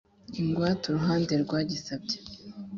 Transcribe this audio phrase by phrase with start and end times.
[0.39, 2.17] Ingwate uruhande rwagisabye